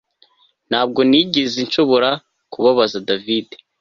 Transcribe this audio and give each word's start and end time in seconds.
Ntabwo 0.69 0.99
nigeze 1.09 1.57
nshobora 1.67 2.09
kubabaza 2.51 2.97
David 3.07 3.47